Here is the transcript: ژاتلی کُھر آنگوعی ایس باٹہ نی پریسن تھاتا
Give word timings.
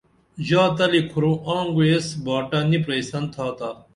ژاتلی 0.47 1.01
کُھر 1.11 1.23
آنگوعی 1.57 1.89
ایس 1.91 2.07
باٹہ 2.25 2.59
نی 2.69 2.77
پریسن 2.85 3.23
تھاتا 3.33 3.69